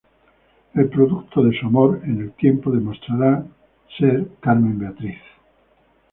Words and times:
El 0.73 0.89
producto 0.89 1.43
de 1.43 1.55
su 1.59 1.67
amor, 1.67 2.01
en 2.03 2.21
el 2.23 2.31
tiempo, 2.31 2.71
demostrará 2.71 3.43
para 3.43 3.49
ser 3.99 4.29
Carmen 4.39 4.79
Beatriz. 4.79 5.19